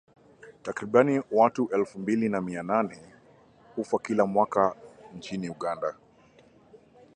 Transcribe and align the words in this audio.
Takriban 0.63 1.23
watu 1.31 1.69
elfu 1.73 1.99
mbili 1.99 2.29
na 2.29 2.41
mia 2.41 2.63
nane 2.63 3.13
hufa 3.75 3.99
kila 3.99 4.25
mwaka 4.25 4.75
nchini 5.15 5.49
Uganda 5.49 5.95